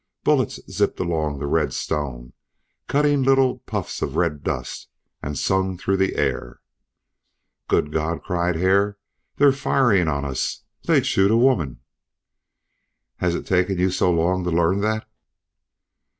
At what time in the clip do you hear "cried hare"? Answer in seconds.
8.23-8.97